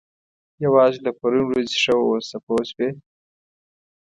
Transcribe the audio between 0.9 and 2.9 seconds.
له پرون ورځې ښه واوسه پوه شوې!.